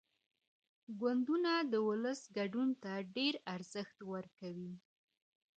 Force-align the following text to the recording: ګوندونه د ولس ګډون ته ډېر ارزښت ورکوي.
ګوندونه 0.99 1.51
د 1.71 1.73
ولس 1.87 2.21
ګډون 2.37 2.69
ته 2.83 2.93
ډېر 3.15 3.33
ارزښت 3.55 3.97
ورکوي. 4.13 4.73